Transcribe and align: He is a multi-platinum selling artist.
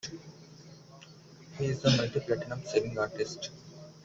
He 1.59 1.65
is 1.65 1.85
a 1.85 1.95
multi-platinum 1.95 2.63
selling 2.65 2.97
artist. 2.97 3.51